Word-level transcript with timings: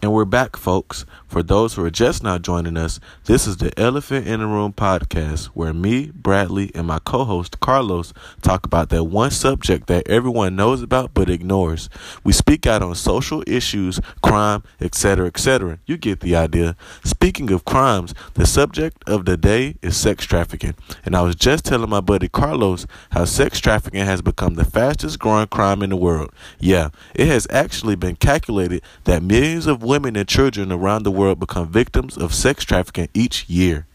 And 0.00 0.12
we're 0.12 0.24
back, 0.24 0.56
folks. 0.56 1.04
For 1.26 1.42
those 1.42 1.74
who 1.74 1.84
are 1.84 1.90
just 1.90 2.22
now 2.22 2.38
joining 2.38 2.76
us, 2.76 3.00
this 3.24 3.48
is 3.48 3.56
the 3.56 3.76
Elephant 3.78 4.28
in 4.28 4.38
the 4.38 4.46
Room 4.46 4.72
podcast, 4.72 5.46
where 5.46 5.74
me, 5.74 6.12
Bradley, 6.14 6.70
and 6.72 6.86
my 6.86 7.00
co 7.00 7.24
host 7.24 7.58
Carlos 7.58 8.14
talk 8.40 8.64
about 8.64 8.90
that 8.90 9.04
one 9.04 9.32
subject 9.32 9.88
that 9.88 10.08
everyone 10.08 10.54
knows 10.54 10.82
about 10.82 11.14
but 11.14 11.28
ignores. 11.28 11.90
We 12.22 12.32
speak 12.32 12.64
out 12.64 12.80
on 12.80 12.94
social 12.94 13.42
issues, 13.44 13.98
crime, 14.22 14.62
etc., 14.80 15.26
etc. 15.26 15.80
You 15.84 15.96
get 15.96 16.20
the 16.20 16.36
idea. 16.36 16.76
Speaking 17.02 17.50
of 17.50 17.64
crimes, 17.64 18.14
the 18.34 18.46
subject 18.46 19.02
of 19.08 19.24
the 19.24 19.36
day 19.36 19.74
is 19.82 19.96
sex 19.96 20.24
trafficking. 20.24 20.76
And 21.04 21.16
I 21.16 21.22
was 21.22 21.34
just 21.34 21.64
telling 21.64 21.90
my 21.90 22.00
buddy 22.00 22.28
Carlos 22.28 22.86
how 23.10 23.24
sex 23.24 23.58
trafficking 23.58 24.04
has 24.04 24.22
become 24.22 24.54
the 24.54 24.64
fastest 24.64 25.18
growing 25.18 25.48
crime 25.48 25.82
in 25.82 25.90
the 25.90 25.96
world. 25.96 26.30
Yeah, 26.60 26.90
it 27.16 27.26
has 27.26 27.48
actually 27.50 27.96
been 27.96 28.14
calculated 28.14 28.82
that 29.02 29.24
millions 29.24 29.66
of 29.66 29.87
women 29.88 30.16
and 30.16 30.28
children 30.28 30.70
around 30.70 31.02
the 31.02 31.10
world 31.10 31.40
become 31.40 31.66
victims 31.66 32.18
of 32.18 32.34
sex 32.34 32.62
trafficking 32.62 33.08
each 33.14 33.48
year. 33.48 33.86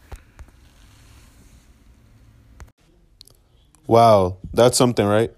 Wow, 3.86 4.38
that's 4.52 4.76
something, 4.76 5.06
right? 5.06 5.30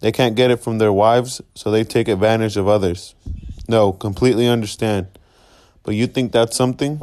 They 0.00 0.12
can't 0.12 0.36
get 0.36 0.50
it 0.50 0.58
from 0.60 0.76
their 0.76 0.92
wives, 0.92 1.40
so 1.54 1.70
they 1.70 1.84
take 1.84 2.06
advantage 2.06 2.58
of 2.58 2.68
others. 2.68 3.14
No, 3.66 3.92
completely 3.92 4.46
understand. 4.46 5.06
But 5.84 5.94
you 5.94 6.06
think 6.06 6.32
that's 6.32 6.54
something? 6.54 7.00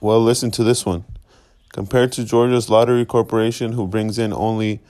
Well, 0.00 0.20
listen 0.20 0.50
to 0.52 0.64
this 0.64 0.84
one. 0.84 1.04
Compared 1.72 2.10
to 2.12 2.24
Georgia's 2.24 2.68
Lottery 2.68 3.04
Corporation, 3.04 3.72
who 3.72 3.86
brings 3.86 4.18
in 4.18 4.32
only 4.32 4.80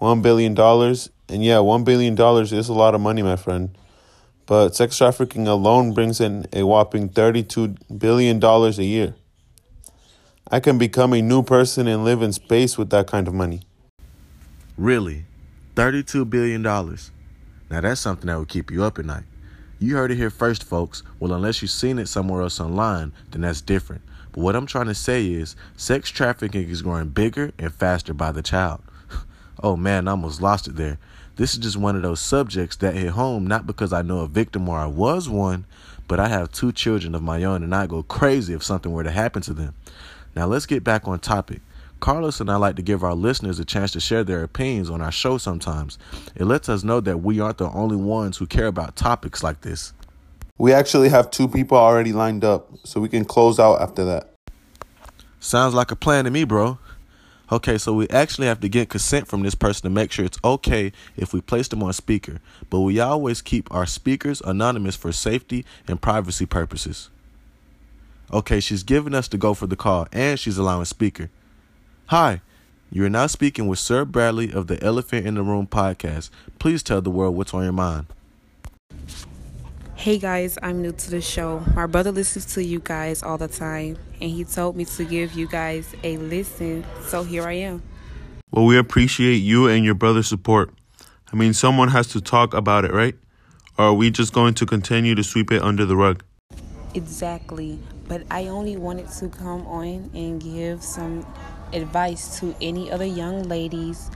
$1 0.00 0.22
billion, 0.22 0.56
and 0.56 1.44
yeah, 1.44 1.56
$1 1.56 1.84
billion 1.84 2.16
is 2.16 2.68
a 2.68 2.72
lot 2.72 2.94
of 2.94 3.00
money, 3.00 3.22
my 3.22 3.34
friend 3.34 3.70
but 4.48 4.74
sex 4.74 4.96
trafficking 4.96 5.46
alone 5.46 5.92
brings 5.92 6.22
in 6.22 6.46
a 6.54 6.62
whopping 6.62 7.10
$32 7.10 7.76
billion 7.98 8.42
a 8.42 8.70
year. 8.82 9.14
I 10.50 10.58
can 10.58 10.78
become 10.78 11.12
a 11.12 11.20
new 11.20 11.42
person 11.42 11.86
and 11.86 12.02
live 12.02 12.22
in 12.22 12.32
space 12.32 12.78
with 12.78 12.88
that 12.88 13.06
kind 13.06 13.28
of 13.28 13.34
money. 13.34 13.60
Really? 14.78 15.26
$32 15.74 16.30
billion. 16.30 16.62
Now 16.62 16.96
that's 17.68 18.00
something 18.00 18.26
that 18.28 18.38
would 18.38 18.48
keep 18.48 18.70
you 18.70 18.84
up 18.84 18.98
at 18.98 19.04
night. 19.04 19.24
You 19.78 19.96
heard 19.96 20.10
it 20.10 20.16
here 20.16 20.30
first, 20.30 20.64
folks. 20.64 21.02
Well, 21.20 21.34
unless 21.34 21.60
you've 21.60 21.70
seen 21.70 21.98
it 21.98 22.08
somewhere 22.08 22.40
else 22.40 22.58
online, 22.58 23.12
then 23.30 23.42
that's 23.42 23.60
different. 23.60 24.00
But 24.32 24.40
what 24.40 24.56
I'm 24.56 24.66
trying 24.66 24.86
to 24.86 24.94
say 24.94 25.26
is 25.26 25.56
sex 25.76 26.08
trafficking 26.08 26.70
is 26.70 26.80
growing 26.80 27.08
bigger 27.08 27.52
and 27.58 27.70
faster 27.70 28.14
by 28.14 28.32
the 28.32 28.42
child. 28.42 28.80
oh 29.62 29.76
man, 29.76 30.08
I 30.08 30.12
almost 30.12 30.40
lost 30.40 30.68
it 30.68 30.76
there. 30.76 30.96
This 31.38 31.52
is 31.52 31.60
just 31.60 31.76
one 31.76 31.94
of 31.94 32.02
those 32.02 32.18
subjects 32.18 32.74
that 32.78 32.96
hit 32.96 33.10
home, 33.10 33.46
not 33.46 33.64
because 33.64 33.92
I 33.92 34.02
know 34.02 34.18
a 34.18 34.26
victim 34.26 34.68
or 34.68 34.76
I 34.76 34.86
was 34.86 35.28
one, 35.28 35.66
but 36.08 36.18
I 36.18 36.26
have 36.26 36.50
two 36.50 36.72
children 36.72 37.14
of 37.14 37.22
my 37.22 37.44
own 37.44 37.62
and 37.62 37.72
I 37.72 37.86
go 37.86 38.02
crazy 38.02 38.54
if 38.54 38.64
something 38.64 38.90
were 38.90 39.04
to 39.04 39.12
happen 39.12 39.40
to 39.42 39.54
them. 39.54 39.74
Now, 40.34 40.46
let's 40.46 40.66
get 40.66 40.82
back 40.82 41.06
on 41.06 41.20
topic. 41.20 41.60
Carlos 42.00 42.40
and 42.40 42.50
I 42.50 42.56
like 42.56 42.74
to 42.74 42.82
give 42.82 43.04
our 43.04 43.14
listeners 43.14 43.60
a 43.60 43.64
chance 43.64 43.92
to 43.92 44.00
share 44.00 44.24
their 44.24 44.42
opinions 44.42 44.90
on 44.90 45.00
our 45.00 45.12
show 45.12 45.38
sometimes. 45.38 45.96
It 46.34 46.44
lets 46.44 46.68
us 46.68 46.82
know 46.82 46.98
that 47.02 47.18
we 47.18 47.38
aren't 47.38 47.58
the 47.58 47.70
only 47.70 47.96
ones 47.96 48.36
who 48.36 48.46
care 48.48 48.66
about 48.66 48.96
topics 48.96 49.44
like 49.44 49.60
this. 49.60 49.92
We 50.58 50.72
actually 50.72 51.08
have 51.10 51.30
two 51.30 51.46
people 51.46 51.78
already 51.78 52.12
lined 52.12 52.42
up, 52.42 52.68
so 52.82 53.00
we 53.00 53.08
can 53.08 53.24
close 53.24 53.60
out 53.60 53.80
after 53.80 54.04
that. 54.06 54.34
Sounds 55.38 55.72
like 55.72 55.92
a 55.92 55.96
plan 55.96 56.24
to 56.24 56.32
me, 56.32 56.42
bro. 56.42 56.78
Okay, 57.50 57.78
so 57.78 57.94
we 57.94 58.06
actually 58.10 58.46
have 58.46 58.60
to 58.60 58.68
get 58.68 58.90
consent 58.90 59.26
from 59.26 59.42
this 59.42 59.54
person 59.54 59.82
to 59.84 59.90
make 59.90 60.12
sure 60.12 60.24
it's 60.24 60.38
okay 60.44 60.92
if 61.16 61.32
we 61.32 61.40
place 61.40 61.66
them 61.68 61.82
on 61.82 61.94
speaker, 61.94 62.40
but 62.68 62.80
we 62.80 63.00
always 63.00 63.40
keep 63.40 63.72
our 63.72 63.86
speakers 63.86 64.42
anonymous 64.42 64.96
for 64.96 65.12
safety 65.12 65.64
and 65.86 66.02
privacy 66.02 66.44
purposes. 66.44 67.08
Okay, 68.30 68.60
she's 68.60 68.82
giving 68.82 69.14
us 69.14 69.28
to 69.28 69.38
go 69.38 69.54
for 69.54 69.66
the 69.66 69.76
call 69.76 70.06
and 70.12 70.38
she's 70.38 70.58
allowing 70.58 70.84
speaker. 70.84 71.30
Hi, 72.08 72.42
you 72.90 73.04
are 73.06 73.10
now 73.10 73.26
speaking 73.26 73.66
with 73.66 73.78
Sir 73.78 74.04
Bradley 74.04 74.52
of 74.52 74.66
the 74.66 74.82
Elephant 74.84 75.26
in 75.26 75.34
the 75.34 75.42
Room 75.42 75.66
podcast. 75.66 76.28
Please 76.58 76.82
tell 76.82 77.00
the 77.00 77.10
world 77.10 77.34
what's 77.34 77.54
on 77.54 77.62
your 77.62 77.72
mind. 77.72 78.06
Hey 80.08 80.16
guys, 80.16 80.56
I'm 80.62 80.80
new 80.80 80.92
to 80.92 81.10
the 81.10 81.20
show. 81.20 81.62
My 81.74 81.84
brother 81.84 82.10
listens 82.10 82.46
to 82.54 82.64
you 82.64 82.80
guys 82.80 83.22
all 83.22 83.36
the 83.36 83.46
time, 83.46 83.98
and 84.22 84.30
he 84.30 84.42
told 84.42 84.74
me 84.74 84.86
to 84.86 85.04
give 85.04 85.34
you 85.34 85.46
guys 85.46 85.94
a 86.02 86.16
listen, 86.16 86.86
so 87.02 87.24
here 87.24 87.46
I 87.46 87.52
am. 87.52 87.82
Well, 88.50 88.64
we 88.64 88.78
appreciate 88.78 89.34
you 89.34 89.68
and 89.68 89.84
your 89.84 89.92
brother's 89.92 90.26
support. 90.26 90.72
I 91.30 91.36
mean, 91.36 91.52
someone 91.52 91.88
has 91.88 92.06
to 92.06 92.22
talk 92.22 92.54
about 92.54 92.86
it, 92.86 92.92
right? 92.94 93.16
Or 93.76 93.88
are 93.88 93.92
we 93.92 94.10
just 94.10 94.32
going 94.32 94.54
to 94.54 94.64
continue 94.64 95.14
to 95.14 95.22
sweep 95.22 95.52
it 95.52 95.60
under 95.60 95.84
the 95.84 95.94
rug? 95.94 96.24
Exactly, 96.94 97.78
but 98.06 98.22
I 98.30 98.46
only 98.46 98.78
wanted 98.78 99.10
to 99.10 99.28
come 99.28 99.66
on 99.66 100.10
and 100.14 100.40
give 100.40 100.82
some 100.82 101.26
advice 101.74 102.40
to 102.40 102.56
any 102.62 102.90
other 102.90 103.04
young 103.04 103.42
ladies 103.42 104.10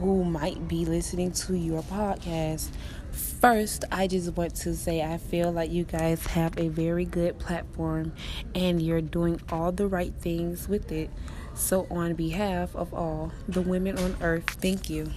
who 0.00 0.24
might 0.24 0.68
be 0.68 0.84
listening 0.84 1.32
to 1.32 1.56
your 1.56 1.82
podcast. 1.82 2.70
First, 3.10 3.84
I 3.90 4.06
just 4.06 4.36
want 4.36 4.54
to 4.56 4.74
say 4.74 5.02
I 5.02 5.18
feel 5.18 5.50
like 5.50 5.70
you 5.70 5.84
guys 5.84 6.24
have 6.28 6.56
a 6.58 6.68
very 6.68 7.04
good 7.04 7.38
platform 7.38 8.12
and 8.54 8.80
you're 8.80 9.00
doing 9.00 9.40
all 9.50 9.72
the 9.72 9.86
right 9.86 10.14
things 10.14 10.68
with 10.68 10.92
it. 10.92 11.10
So, 11.54 11.86
on 11.90 12.14
behalf 12.14 12.76
of 12.76 12.94
all 12.94 13.32
the 13.48 13.60
women 13.60 13.98
on 13.98 14.16
earth, 14.20 14.48
thank 14.50 14.88
you. 14.88 15.10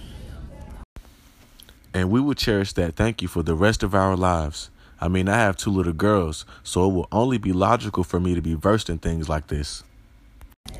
And 1.94 2.10
we 2.10 2.20
will 2.20 2.34
cherish 2.34 2.72
that 2.72 2.96
thank 2.96 3.22
you 3.22 3.28
for 3.28 3.42
the 3.42 3.54
rest 3.54 3.82
of 3.82 3.94
our 3.94 4.16
lives. 4.16 4.70
I 5.00 5.08
mean, 5.08 5.28
I 5.28 5.36
have 5.36 5.56
two 5.56 5.70
little 5.70 5.92
girls, 5.92 6.44
so 6.62 6.88
it 6.88 6.94
will 6.94 7.08
only 7.12 7.38
be 7.38 7.52
logical 7.52 8.02
for 8.02 8.18
me 8.18 8.34
to 8.34 8.42
be 8.42 8.54
versed 8.54 8.88
in 8.88 8.98
things 8.98 9.28
like 9.28 9.48
this. 9.48 9.84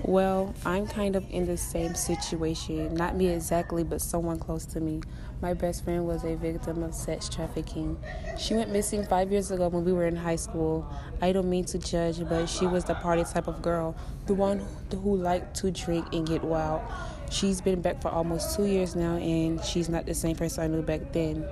Well, 0.05 0.53
I'm 0.67 0.89
kind 0.89 1.15
of 1.15 1.25
in 1.31 1.47
the 1.47 1.57
same 1.57 1.95
situation. 1.95 2.93
Not 2.95 3.15
me 3.15 3.29
exactly, 3.29 3.85
but 3.85 4.01
someone 4.01 4.39
close 4.41 4.67
to 4.67 4.81
me. 4.81 5.01
My 5.41 5.55
best 5.55 5.85
friend 5.85 6.07
was 6.07 6.25
a 6.25 6.35
victim 6.35 6.83
of 6.83 6.93
sex 6.93 7.29
trafficking. 7.29 7.97
She 8.37 8.55
went 8.55 8.73
missing 8.73 9.07
five 9.07 9.31
years 9.31 9.53
ago 9.53 9.69
when 9.69 9.85
we 9.85 9.93
were 9.93 10.07
in 10.07 10.17
high 10.17 10.37
school. 10.37 10.93
I 11.21 11.31
don't 11.31 11.49
mean 11.49 11.67
to 11.67 11.79
judge, 11.79 12.29
but 12.29 12.47
she 12.47 12.67
was 12.67 12.85
the 12.85 12.97
party 12.97 13.23
type 13.23 13.47
of 13.47 13.63
girl, 13.63 13.97
the 14.27 14.35
one 14.35 14.67
who 14.91 15.17
liked 15.17 15.55
to 15.59 15.71
drink 15.71 16.07
and 16.13 16.27
get 16.27 16.43
wild. 16.43 16.83
She's 17.31 17.61
been 17.61 17.81
back 17.81 18.03
for 18.03 18.09
almost 18.09 18.57
two 18.57 18.67
years 18.67 18.97
now, 18.97 19.17
and 19.17 19.63
she's 19.65 19.89
not 19.89 20.05
the 20.05 20.15
same 20.15 20.35
person 20.35 20.65
I 20.65 20.67
knew 20.67 20.83
back 20.83 21.13
then. 21.13 21.47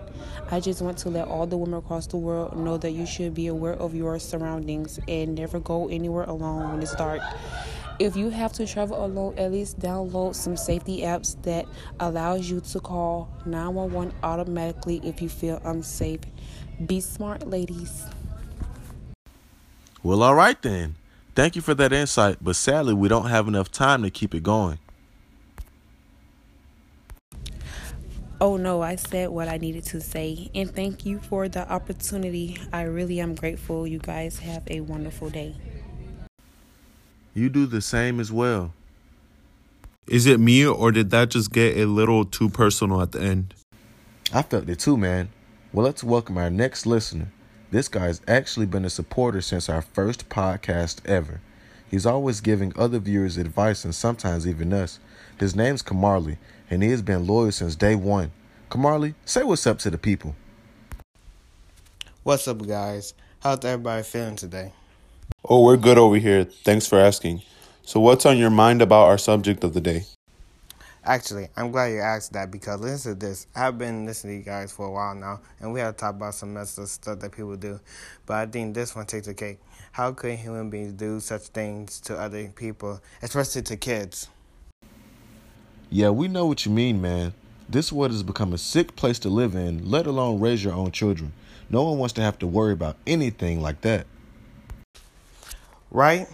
I 0.50 0.58
just 0.58 0.82
want 0.82 0.98
to 0.98 1.08
let 1.08 1.28
all 1.28 1.46
the 1.46 1.56
women 1.56 1.78
across 1.78 2.08
the 2.08 2.16
world 2.16 2.56
know 2.56 2.76
that 2.78 2.90
you 2.90 3.06
should 3.06 3.32
be 3.32 3.46
aware 3.46 3.74
of 3.74 3.94
your 3.94 4.18
surroundings 4.18 4.98
and 5.06 5.36
never 5.36 5.60
go 5.60 5.88
anywhere 5.88 6.24
alone 6.24 6.72
when 6.72 6.82
it's 6.82 6.96
dark 6.96 7.22
if 8.00 8.16
you 8.16 8.30
have 8.30 8.50
to 8.54 8.66
travel 8.66 9.04
alone, 9.04 9.38
at 9.38 9.52
least 9.52 9.78
download 9.78 10.34
some 10.34 10.56
safety 10.56 11.02
apps 11.02 11.40
that 11.42 11.66
allows 12.00 12.50
you 12.50 12.60
to 12.60 12.80
call 12.80 13.28
911 13.44 14.14
automatically 14.22 15.02
if 15.04 15.20
you 15.20 15.28
feel 15.28 15.60
unsafe. 15.64 16.20
Be 16.86 17.00
smart, 17.00 17.46
ladies. 17.46 18.06
Well, 20.02 20.22
all 20.22 20.34
right 20.34 20.60
then. 20.62 20.96
Thank 21.34 21.56
you 21.56 21.62
for 21.62 21.74
that 21.74 21.92
insight, 21.92 22.38
but 22.40 22.56
sadly, 22.56 22.94
we 22.94 23.06
don't 23.08 23.28
have 23.28 23.46
enough 23.46 23.70
time 23.70 24.02
to 24.02 24.10
keep 24.10 24.34
it 24.34 24.42
going. 24.42 24.78
Oh 28.40 28.56
no, 28.56 28.80
I 28.80 28.96
said 28.96 29.28
what 29.28 29.48
I 29.48 29.58
needed 29.58 29.84
to 29.84 30.00
say. 30.00 30.50
And 30.54 30.74
thank 30.74 31.04
you 31.04 31.18
for 31.20 31.50
the 31.50 31.70
opportunity. 31.70 32.56
I 32.72 32.82
really 32.82 33.20
am 33.20 33.34
grateful. 33.34 33.86
You 33.86 33.98
guys 33.98 34.38
have 34.38 34.62
a 34.68 34.80
wonderful 34.80 35.28
day 35.28 35.54
you 37.40 37.48
do 37.48 37.66
the 37.66 37.80
same 37.80 38.20
as 38.20 38.30
well. 38.30 38.74
Is 40.06 40.26
it 40.26 40.38
me 40.38 40.66
or 40.66 40.92
did 40.92 41.10
that 41.10 41.30
just 41.30 41.52
get 41.52 41.78
a 41.78 41.86
little 41.86 42.24
too 42.24 42.50
personal 42.50 43.00
at 43.00 43.12
the 43.12 43.22
end? 43.22 43.54
I 44.32 44.42
felt 44.42 44.68
it 44.68 44.78
too, 44.78 44.96
man. 44.96 45.30
Well, 45.72 45.86
let's 45.86 46.04
welcome 46.04 46.36
our 46.36 46.50
next 46.50 46.84
listener. 46.84 47.32
This 47.70 47.88
guy's 47.88 48.20
actually 48.28 48.66
been 48.66 48.84
a 48.84 48.90
supporter 48.90 49.40
since 49.40 49.68
our 49.68 49.80
first 49.80 50.28
podcast 50.28 51.06
ever. 51.06 51.40
He's 51.90 52.06
always 52.06 52.40
giving 52.40 52.72
other 52.76 52.98
viewers 52.98 53.36
advice 53.36 53.84
and 53.84 53.94
sometimes 53.94 54.46
even 54.46 54.72
us. 54.72 54.98
His 55.38 55.56
name's 55.56 55.82
Kamarly, 55.82 56.36
and 56.68 56.82
he 56.82 56.90
has 56.90 57.02
been 57.02 57.26
loyal 57.26 57.52
since 57.52 57.74
day 57.74 57.94
one. 57.94 58.32
Kamarly, 58.70 59.14
say 59.24 59.42
what's 59.44 59.66
up 59.66 59.78
to 59.80 59.90
the 59.90 59.98
people. 59.98 60.36
What's 62.22 62.46
up, 62.46 62.66
guys? 62.66 63.14
How's 63.40 63.64
everybody 63.64 64.02
feeling 64.02 64.36
today? 64.36 64.72
Oh, 65.44 65.64
we're 65.64 65.76
good 65.76 65.98
over 65.98 66.16
here. 66.16 66.44
Thanks 66.44 66.86
for 66.86 67.00
asking. 67.00 67.42
So, 67.82 67.98
what's 67.98 68.24
on 68.24 68.38
your 68.38 68.50
mind 68.50 68.82
about 68.82 69.08
our 69.08 69.18
subject 69.18 69.64
of 69.64 69.74
the 69.74 69.80
day? 69.80 70.04
Actually, 71.02 71.48
I'm 71.56 71.72
glad 71.72 71.86
you 71.86 71.98
asked 71.98 72.34
that 72.34 72.50
because 72.50 72.78
listen 72.80 73.18
to 73.18 73.26
this. 73.26 73.48
I've 73.56 73.76
been 73.76 74.06
listening 74.06 74.34
to 74.34 74.38
you 74.38 74.44
guys 74.44 74.70
for 74.70 74.86
a 74.86 74.90
while 74.92 75.14
now, 75.14 75.40
and 75.58 75.72
we 75.72 75.80
have 75.80 75.96
to 75.96 76.00
talk 76.00 76.14
about 76.14 76.34
some 76.34 76.54
messed 76.54 76.78
up 76.78 76.86
stuff 76.86 77.18
that 77.18 77.32
people 77.32 77.56
do. 77.56 77.80
But 78.26 78.36
I 78.36 78.46
think 78.46 78.74
this 78.74 78.94
one 78.94 79.06
takes 79.06 79.26
the 79.26 79.34
cake. 79.34 79.58
How 79.90 80.12
could 80.12 80.38
human 80.38 80.70
beings 80.70 80.92
do 80.92 81.18
such 81.18 81.42
things 81.48 82.00
to 82.02 82.16
other 82.16 82.46
people, 82.54 83.00
especially 83.22 83.62
to 83.62 83.76
kids? 83.76 84.28
Yeah, 85.88 86.10
we 86.10 86.28
know 86.28 86.46
what 86.46 86.64
you 86.64 86.70
mean, 86.70 87.00
man. 87.00 87.32
This 87.68 87.90
world 87.90 88.12
has 88.12 88.22
become 88.22 88.52
a 88.52 88.58
sick 88.58 88.94
place 88.94 89.18
to 89.20 89.28
live 89.28 89.56
in, 89.56 89.90
let 89.90 90.06
alone 90.06 90.38
raise 90.38 90.62
your 90.62 90.74
own 90.74 90.92
children. 90.92 91.32
No 91.70 91.82
one 91.82 91.98
wants 91.98 92.12
to 92.14 92.22
have 92.22 92.38
to 92.40 92.46
worry 92.46 92.72
about 92.72 92.96
anything 93.06 93.60
like 93.60 93.80
that. 93.80 94.06
Right? 95.90 96.28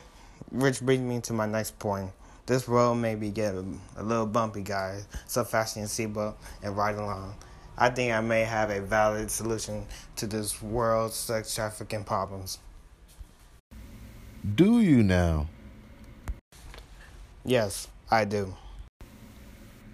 Which 0.50 0.80
brings 0.80 1.02
me 1.02 1.20
to 1.22 1.32
my 1.32 1.46
next 1.46 1.78
point. 1.78 2.10
This 2.46 2.68
road 2.68 2.94
may 2.96 3.14
be 3.16 3.30
getting 3.30 3.80
a 3.96 4.02
little 4.02 4.26
bumpy, 4.26 4.62
guys, 4.62 5.08
so 5.26 5.42
fasten 5.42 5.82
your 5.82 5.88
seatbelt 5.88 6.34
and 6.62 6.76
ride 6.76 6.94
along. 6.94 7.34
I 7.76 7.90
think 7.90 8.12
I 8.12 8.20
may 8.20 8.42
have 8.42 8.70
a 8.70 8.80
valid 8.80 9.30
solution 9.30 9.84
to 10.16 10.26
this 10.26 10.62
world 10.62 11.12
sex 11.12 11.54
trafficking 11.54 12.04
problems. 12.04 12.58
Do 14.54 14.80
you 14.80 15.02
now? 15.02 15.48
Yes, 17.44 17.88
I 18.10 18.24
do. 18.24 18.54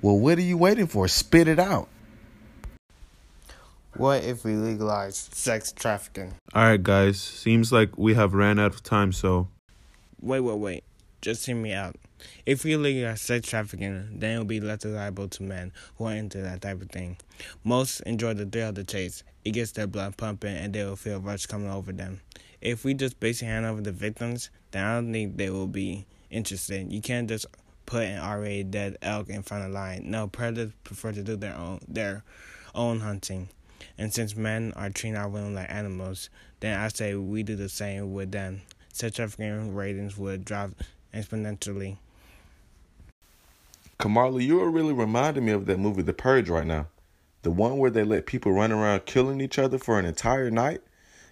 Well, 0.02 0.18
what 0.18 0.36
are 0.36 0.42
you 0.42 0.58
waiting 0.58 0.86
for? 0.86 1.08
Spit 1.08 1.48
it 1.48 1.58
out. 1.58 1.88
What 3.96 4.24
if 4.24 4.42
we 4.44 4.54
legalize 4.54 5.28
sex 5.32 5.70
trafficking? 5.70 6.34
All 6.54 6.64
right, 6.64 6.82
guys. 6.82 7.20
Seems 7.20 7.72
like 7.72 7.98
we 7.98 8.14
have 8.14 8.32
ran 8.32 8.58
out 8.58 8.74
of 8.74 8.82
time, 8.82 9.12
so 9.12 9.48
Wait, 10.22 10.40
wait, 10.40 10.58
wait. 10.58 10.84
Just 11.20 11.44
hear 11.46 11.56
me 11.56 11.72
out. 11.72 11.96
If 12.46 12.64
we 12.64 12.76
legalize 12.76 13.20
sex 13.20 13.48
trafficking, 13.48 14.18
then 14.18 14.36
it 14.36 14.38
will 14.38 14.44
be 14.44 14.60
less 14.60 14.84
liable 14.84 15.28
to 15.28 15.42
men 15.42 15.72
who 15.96 16.04
are 16.06 16.14
into 16.14 16.40
that 16.40 16.62
type 16.62 16.80
of 16.80 16.90
thing. 16.90 17.18
Most 17.64 18.00
enjoy 18.02 18.32
the 18.34 18.46
thrill 18.46 18.70
of 18.70 18.76
the 18.76 18.84
chase. 18.84 19.24
It 19.44 19.50
gets 19.50 19.72
their 19.72 19.86
blood 19.88 20.16
pumping 20.16 20.56
and 20.56 20.72
they 20.72 20.84
will 20.84 20.96
feel 20.96 21.20
rush 21.20 21.46
coming 21.46 21.70
over 21.70 21.92
them. 21.92 22.20
If 22.60 22.84
we 22.84 22.94
just 22.94 23.18
basically 23.18 23.48
hand 23.48 23.66
over 23.66 23.80
the 23.80 23.92
victims, 23.92 24.50
then 24.70 24.84
I 24.84 24.94
don't 24.94 25.12
think 25.12 25.36
they 25.36 25.50
will 25.50 25.66
be 25.66 26.06
interested. 26.30 26.92
You 26.92 27.02
can't 27.02 27.28
just 27.28 27.46
put 27.84 28.04
an 28.04 28.20
already 28.20 28.62
dead 28.62 28.96
elk 29.02 29.28
in 29.28 29.42
front 29.42 29.64
of 29.64 29.72
lion. 29.72 30.10
No, 30.10 30.28
predators 30.28 30.72
prefer 30.84 31.12
to 31.12 31.22
do 31.22 31.36
their 31.36 31.56
own 31.56 31.80
their 31.88 32.22
own 32.74 33.00
hunting. 33.00 33.48
And 33.98 34.12
since 34.12 34.36
men 34.36 34.72
are 34.76 34.90
treating 34.90 35.16
our 35.16 35.28
women 35.28 35.54
like 35.54 35.70
animals, 35.70 36.30
then 36.60 36.78
I 36.78 36.88
say 36.88 37.14
we 37.14 37.42
do 37.42 37.56
the 37.56 37.68
same 37.68 38.12
with 38.12 38.32
them. 38.32 38.62
Sex 38.92 39.16
trafficking 39.16 39.74
ratings 39.74 40.16
would 40.18 40.44
drop 40.44 40.70
exponentially. 41.14 41.96
Kamala, 43.98 44.40
you 44.40 44.60
are 44.60 44.70
really 44.70 44.92
reminding 44.92 45.44
me 45.44 45.52
of 45.52 45.66
that 45.66 45.78
movie 45.78 46.02
The 46.02 46.12
Purge 46.12 46.48
right 46.48 46.66
now. 46.66 46.88
The 47.42 47.50
one 47.50 47.78
where 47.78 47.90
they 47.90 48.04
let 48.04 48.26
people 48.26 48.52
run 48.52 48.72
around 48.72 49.06
killing 49.06 49.40
each 49.40 49.58
other 49.58 49.78
for 49.78 49.98
an 49.98 50.04
entire 50.04 50.50
night. 50.50 50.82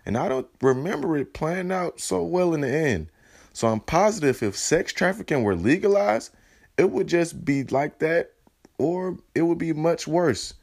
And 0.06 0.16
I 0.16 0.28
don't 0.28 0.48
remember 0.60 1.16
it 1.16 1.34
playing 1.34 1.70
out 1.70 2.00
so 2.00 2.22
well 2.22 2.54
in 2.54 2.62
the 2.62 2.72
end. 2.72 3.08
So 3.52 3.68
I'm 3.68 3.80
positive 3.80 4.42
if 4.42 4.56
sex 4.56 4.92
trafficking 4.92 5.42
were 5.42 5.54
legalized, 5.54 6.32
it 6.78 6.90
would 6.90 7.06
just 7.06 7.44
be 7.44 7.64
like 7.64 7.98
that 7.98 8.32
or 8.78 9.18
it 9.34 9.42
would 9.42 9.58
be 9.58 9.72
much 9.72 10.08
worse. 10.08 10.54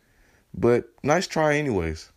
But 0.58 0.90
nice 1.04 1.28
try, 1.28 1.56
anyways. 1.56 2.12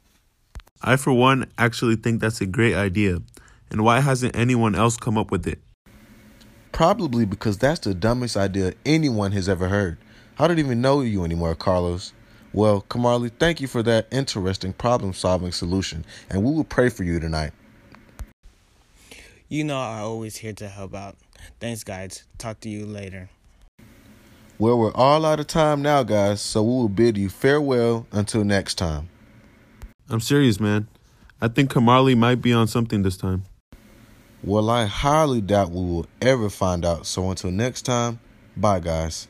I, 0.83 0.97
for 0.97 1.13
one, 1.13 1.47
actually 1.59 1.97
think 1.97 2.21
that's 2.21 2.41
a 2.41 2.47
great 2.47 2.75
idea. 2.75 3.21
And 3.71 3.85
why 3.85 4.01
hasn't 4.01 4.35
anyone 4.35 4.75
else 4.75 4.97
come 4.97 5.19
up 5.19 5.31
with 5.31 5.47
it? 5.47 5.61
Probably 6.73 7.27
because 7.27 7.59
that's 7.59 7.81
the 7.81 7.95
dumbest 7.95 8.37
idea 8.37 8.75
anyone 8.87 9.33
has 9.33 9.49
ever 9.49 9.69
heard. 9.69 9.99
I 10.39 10.49
don't 10.49 10.59
even 10.59 10.81
know 10.81 11.03
you 11.03 11.25
anymore, 11.25 11.55
Carlos. 11.55 12.15
Well, 12.53 12.83
Kamarli, 12.89 13.31
thank 13.39 13.61
you 13.61 13.69
for 13.69 13.83
that 13.83 14.09
interesting 14.11 14.73
problem 14.73 15.13
solving 15.13 15.53
solution, 15.53 16.05
and 16.31 16.43
we 16.43 16.53
will 16.53 16.65
pray 16.65 16.89
for 16.89 17.05
you 17.05 17.21
tonight. 17.21 17.53
You 19.49 19.65
know 19.65 19.79
I'm 19.79 20.05
always 20.05 20.37
here 20.37 20.53
to 20.55 20.69
help 20.69 20.95
out. 20.95 21.17
Thanks, 21.61 21.85
guys. 21.85 22.25
Talk 22.39 22.61
to 22.61 22.69
you 22.69 22.87
later. 22.87 23.29
Well, 24.61 24.79
we're 24.79 24.93
all 24.93 25.25
out 25.25 25.41
of 25.41 25.47
time 25.47 25.81
now, 25.81 26.03
guys, 26.03 26.43
so 26.43 26.63
we 26.63 26.69
will 26.69 26.91
bid 26.91 27.17
you 27.17 27.31
farewell 27.31 28.07
until 28.13 28.45
next 28.45 28.75
time. 28.75 29.09
I'm 30.11 30.21
serious, 30.21 30.61
man. 30.61 30.87
I 31.41 31.49
think 31.49 31.73
Kamarli 31.73 32.15
might 32.15 32.43
be 32.43 32.53
on 32.53 32.69
something 32.69 33.01
this 33.01 33.17
time. 33.17 33.45
Well, 34.45 34.69
I 34.69 34.85
highly 34.85 35.41
doubt 35.41 35.71
we 35.71 35.83
will 35.83 36.05
ever 36.21 36.51
find 36.51 36.85
out, 36.85 37.07
so 37.07 37.31
until 37.31 37.51
next 37.51 37.87
time, 37.87 38.21
bye, 38.55 38.81
guys. 38.81 39.29